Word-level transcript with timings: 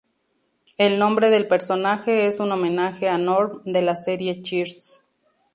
El 0.79 0.97
nombre 0.97 1.29
del 1.29 1.47
personaje 1.47 2.25
es 2.25 2.39
un 2.39 2.51
homenaje 2.51 3.07
a 3.07 3.19
Norm 3.19 3.61
de 3.65 3.83
la 3.83 3.95
serie 3.95 4.41
"Cheers". 4.41 5.05